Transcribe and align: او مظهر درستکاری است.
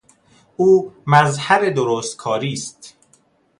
او 0.57 0.93
مظهر 1.07 1.69
درستکاری 1.69 2.53
است. 2.53 2.93